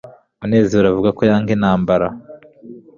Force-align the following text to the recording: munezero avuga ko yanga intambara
munezero 0.39 0.85
avuga 0.91 1.09
ko 1.17 1.21
yanga 1.29 1.49
intambara 1.57 2.07